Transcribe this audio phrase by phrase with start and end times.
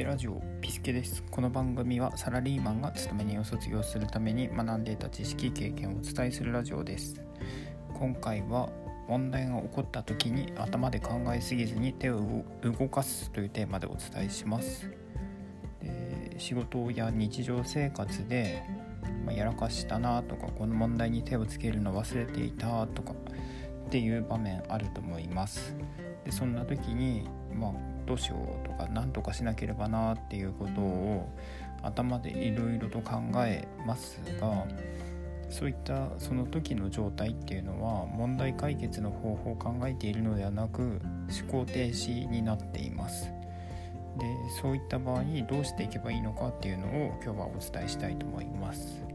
[0.00, 1.22] ケラジオピスケです。
[1.30, 7.20] この番組はサラリーマンが勤め人を卒業するために学んでいた知識経験をお伝えするラジオです。
[7.92, 8.70] 今回は
[9.08, 14.90] 問題が起こった時に頭で考えすぎずに手を動かすというテーマでお伝えします。
[15.82, 18.62] で仕事や日常生活で、
[19.26, 23.12] ま、やらかしたなとかこの問題に手をつけるの忘れていたとか
[23.86, 25.74] っていう場面あると思います。
[26.24, 27.72] でそんな時にまあ
[28.06, 31.28] どうしようとか何とかしなければなっていうことを
[31.82, 34.66] 頭でいろいろと考えますが
[35.48, 43.32] そういったその時の状態っていうのは問題解決の方法を考えているのではなく思考停止になっています。
[44.18, 44.26] で
[44.60, 49.09] そういった場合にどうしていけばいいのかっていうのを今日はお伝えしたいと思います。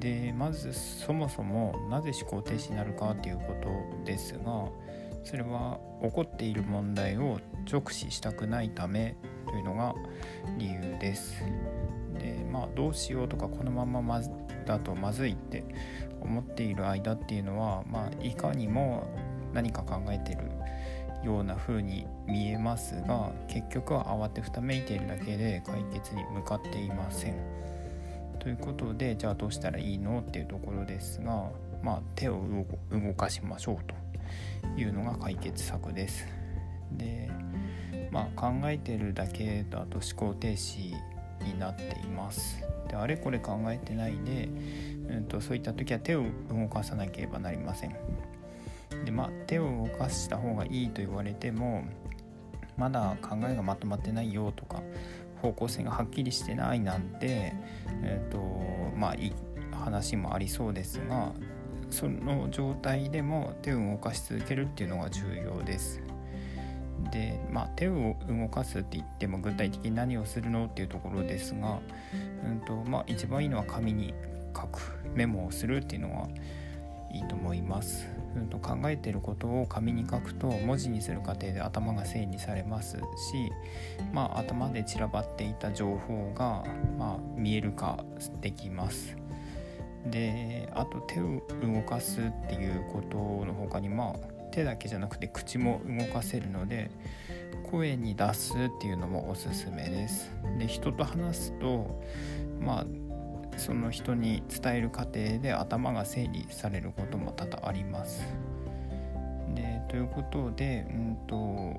[0.00, 4.68] でまずそもそもなぜ思考停止になるかっていうことですが
[5.22, 7.38] それは起こっている問題を
[7.70, 9.14] 直視したくないため
[9.46, 9.94] というのが
[10.58, 11.42] 理由です。
[12.18, 14.20] でまあどうしようとかこのままま
[14.66, 15.64] だとまずいって
[16.20, 19.06] 思っている間っていうのは、まあ、いかにも
[19.52, 20.44] 何か考えてる
[21.24, 27.34] ような風に見えますが結局は慌てふためいているだけで解決に向かっていません。
[28.40, 31.50] ということでじゃあどうしたらいいのっていうところですが、
[31.82, 32.42] まあ、手を
[32.90, 36.26] 動かしましょうというのが解決策です。
[36.92, 37.30] で
[38.10, 40.94] まあ考えてるだけだと思考停止
[41.44, 42.64] になっています。
[42.88, 44.48] であれこれ考えてないで、
[45.08, 47.94] うんと、そういった時は手を動かさなければなりません。
[49.04, 51.84] でまあ手を動かした方がいいと言われても
[52.76, 54.82] まだ考えがまとまってないよとか
[55.40, 57.54] 方向性がはっきりしてないなんて、
[58.02, 58.38] えーと
[58.96, 59.32] まあ、いい
[59.72, 61.32] 話もありそうですが
[61.90, 66.02] その状態でも手を動かし続けるっていうのが重要です。
[67.10, 71.80] で、まあ、手を動かすって言っても具体的に何をするのっていうところですが、
[72.44, 74.14] うんとまあ、一番いいのは紙に
[74.54, 74.80] 書く
[75.14, 76.28] メモをするっていうのが
[77.12, 78.08] いいと思います。
[78.36, 83.52] うん、と考えてることを紙に書くと文字にする過程で頭が整理されますし、
[84.12, 86.64] まあ、頭で散らばっていた情報が、
[86.96, 88.04] まあ、見える化
[88.40, 89.16] できます。
[90.06, 96.90] であと手を動かすっていうことの他にまあ手だけじゃなくて口も動かせるので
[97.70, 100.30] 声に出すっていうのもおすすめです。
[100.58, 102.02] で人と話すと
[102.60, 102.86] まあ
[103.60, 108.26] その人に伝える過程で頭が整理されることも多々あります。
[109.54, 111.78] でということで、うんと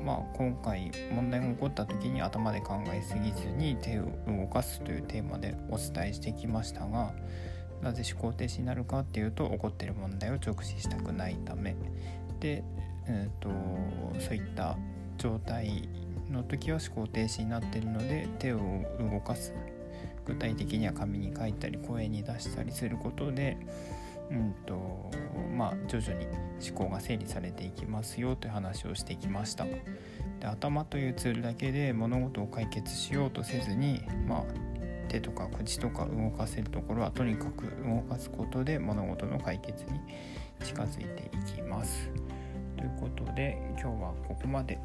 [0.00, 7.12] まあ、今回問題が起こった時に頭で考えすぎずに手を動かすというテーマでお伝えしてきましたが
[7.82, 11.74] なぜ思考停止になるかっていうと起こってる問題を直視したくないため
[12.38, 12.62] で、
[13.08, 13.50] えーと、
[14.20, 14.76] そういった
[15.16, 15.88] 状態
[16.30, 18.60] の時は思考停止になってるので手を
[19.00, 19.52] 動かす
[20.28, 23.56] 具体的には紙に書いたり声に出したりすることで
[24.30, 25.10] うんと
[25.56, 26.26] まあ、徐々に
[26.64, 29.82] 思考が整理されていきますよという話をしてきましたで
[30.42, 34.44] 頭というツールだけで物事を解決しようとせずに、まあ、
[35.08, 40.00] 手とか口とか動かせるところはとにかく動かすことで物事の解決に
[40.62, 42.10] 近づいていきます
[42.76, 44.78] ということで今日はここまで。